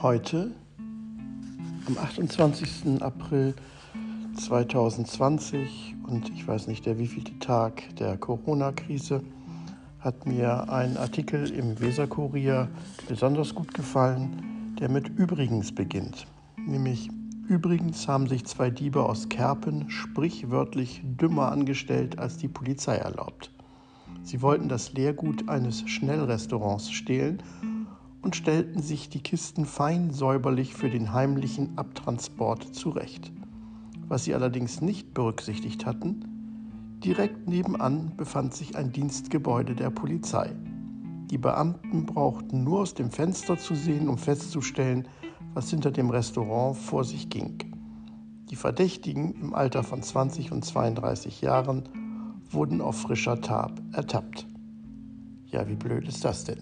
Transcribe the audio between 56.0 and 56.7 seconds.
ist das denn?